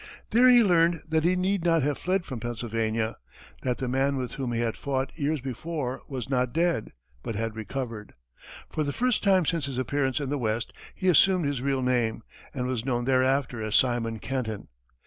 [0.31, 3.17] There he learned that he need not have fled from Pennsylvania,
[3.61, 7.55] that the man with whom he had fought years before was not dead, but had
[7.55, 8.15] recovered.
[8.71, 12.23] For the first time since his appearance in the west, he assumed his real name,
[12.51, 14.69] and was known thereafter as Simon Kenton.